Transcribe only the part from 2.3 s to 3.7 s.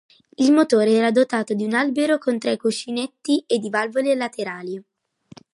tre cuscinetti e di